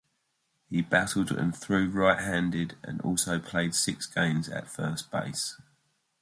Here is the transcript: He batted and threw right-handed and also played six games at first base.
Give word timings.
He 0.67 0.81
batted 0.81 1.29
and 1.29 1.55
threw 1.55 1.87
right-handed 1.87 2.75
and 2.81 3.01
also 3.01 3.37
played 3.37 3.75
six 3.75 4.07
games 4.07 4.49
at 4.49 4.67
first 4.67 5.11
base. 5.11 5.57